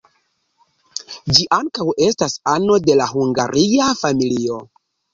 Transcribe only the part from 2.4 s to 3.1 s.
ano de